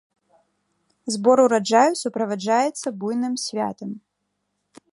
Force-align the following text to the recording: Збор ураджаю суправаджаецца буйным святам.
Збор 1.15 1.41
ураджаю 1.43 1.91
суправаджаецца 2.01 2.87
буйным 3.03 3.35
святам. 3.45 3.89